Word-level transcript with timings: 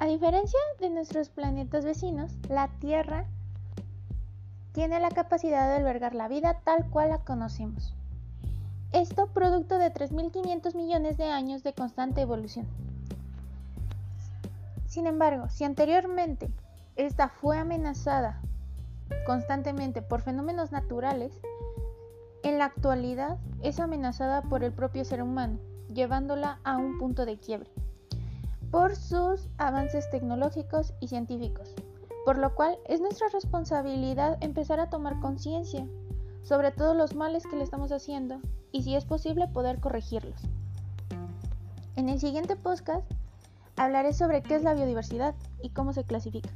A 0.00 0.06
diferencia 0.06 0.60
de 0.78 0.90
nuestros 0.90 1.28
planetas 1.28 1.84
vecinos, 1.84 2.30
la 2.48 2.68
Tierra 2.78 3.24
tiene 4.72 5.00
la 5.00 5.10
capacidad 5.10 5.68
de 5.68 5.74
albergar 5.74 6.14
la 6.14 6.28
vida 6.28 6.60
tal 6.62 6.88
cual 6.88 7.10
la 7.10 7.18
conocemos. 7.18 7.94
Esto 8.92 9.26
producto 9.26 9.76
de 9.76 9.92
3.500 9.92 10.76
millones 10.76 11.16
de 11.16 11.24
años 11.24 11.64
de 11.64 11.72
constante 11.72 12.20
evolución. 12.20 12.68
Sin 14.86 15.08
embargo, 15.08 15.48
si 15.48 15.64
anteriormente 15.64 16.48
esta 16.94 17.28
fue 17.28 17.58
amenazada 17.58 18.40
constantemente 19.26 20.00
por 20.00 20.22
fenómenos 20.22 20.70
naturales, 20.70 21.32
en 22.44 22.58
la 22.58 22.66
actualidad 22.66 23.36
es 23.62 23.80
amenazada 23.80 24.42
por 24.42 24.62
el 24.62 24.70
propio 24.70 25.04
ser 25.04 25.22
humano, 25.22 25.58
llevándola 25.92 26.60
a 26.62 26.76
un 26.76 26.98
punto 26.98 27.26
de 27.26 27.36
quiebre, 27.36 27.68
por 28.70 28.96
sus 28.96 29.48
avances 29.58 30.10
tecnológicos 30.10 30.92
y 31.00 31.08
científicos, 31.08 31.74
por 32.24 32.38
lo 32.38 32.54
cual 32.54 32.78
es 32.86 33.00
nuestra 33.00 33.28
responsabilidad 33.28 34.36
empezar 34.40 34.80
a 34.80 34.90
tomar 34.90 35.20
conciencia 35.20 35.86
sobre 36.42 36.70
todos 36.70 36.96
los 36.96 37.14
males 37.14 37.44
que 37.46 37.56
le 37.56 37.64
estamos 37.64 37.92
haciendo 37.92 38.40
y 38.72 38.82
si 38.82 38.94
es 38.94 39.04
posible 39.04 39.48
poder 39.48 39.80
corregirlos. 39.80 40.40
En 41.96 42.08
el 42.08 42.20
siguiente 42.20 42.56
podcast 42.56 43.10
hablaré 43.76 44.12
sobre 44.12 44.42
qué 44.42 44.56
es 44.56 44.62
la 44.62 44.74
biodiversidad 44.74 45.34
y 45.62 45.70
cómo 45.70 45.92
se 45.92 46.04
clasifica. 46.04 46.50